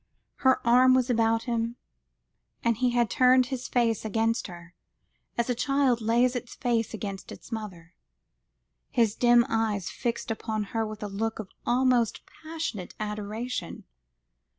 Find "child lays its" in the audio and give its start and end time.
5.53-6.55